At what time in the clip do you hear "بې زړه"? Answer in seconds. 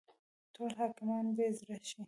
1.35-1.77